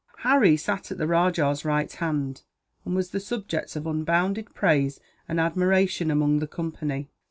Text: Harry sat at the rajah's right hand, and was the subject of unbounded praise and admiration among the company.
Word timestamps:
Harry 0.21 0.57
sat 0.57 0.89
at 0.89 0.97
the 0.97 1.05
rajah's 1.05 1.63
right 1.63 1.91
hand, 1.93 2.41
and 2.85 2.95
was 2.95 3.11
the 3.11 3.19
subject 3.19 3.75
of 3.75 3.85
unbounded 3.85 4.51
praise 4.55 4.99
and 5.29 5.39
admiration 5.39 6.09
among 6.09 6.39
the 6.39 6.47
company. 6.47 7.07